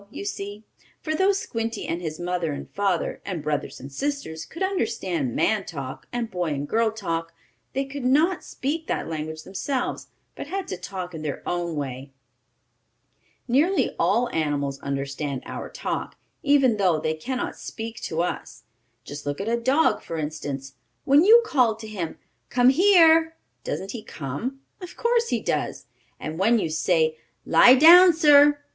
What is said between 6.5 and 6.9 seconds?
and girl